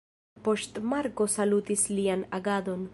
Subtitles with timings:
[0.47, 2.89] Poŝtmarko salutis lian agadon.